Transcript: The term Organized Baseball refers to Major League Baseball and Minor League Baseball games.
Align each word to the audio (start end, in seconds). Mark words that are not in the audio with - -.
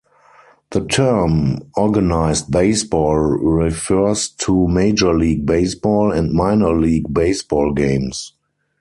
The 0.71 0.83
term 0.87 1.59
Organized 1.77 2.49
Baseball 2.49 3.17
refers 3.37 4.29
to 4.29 4.67
Major 4.67 5.13
League 5.15 5.45
Baseball 5.45 6.11
and 6.11 6.33
Minor 6.33 6.73
League 6.73 7.13
Baseball 7.13 7.71
games. 7.75 8.33